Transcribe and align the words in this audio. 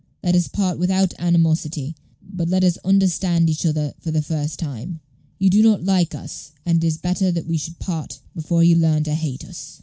Let 0.23 0.33
us 0.33 0.47
part 0.47 0.79
without 0.79 1.13
animosity, 1.19 1.95
but 2.23 2.49
let 2.49 2.63
us 2.63 2.77
understand 2.83 3.47
each 3.51 3.67
other 3.67 3.93
for 3.99 4.09
the 4.09 4.23
first 4.23 4.57
time. 4.57 4.99
You 5.37 5.51
do 5.51 5.61
not 5.61 5.83
like 5.85 6.15
us, 6.15 6.53
and 6.65 6.83
it 6.83 6.87
is 6.87 6.97
better 6.97 7.31
that 7.31 7.45
we 7.45 7.59
should 7.59 7.77
part 7.77 8.19
before 8.33 8.63
you 8.63 8.77
learn 8.77 9.03
to 9.03 9.13
hate 9.13 9.45
us." 9.45 9.79